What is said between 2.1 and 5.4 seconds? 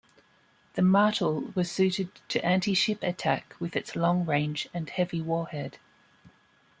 to anti-ship attack with its long range and heavy